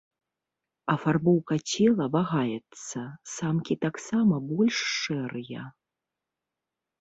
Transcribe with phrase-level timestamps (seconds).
[0.93, 2.99] Афарбоўка цела вагаецца,
[3.35, 5.63] самкі таксама больш шэрыя.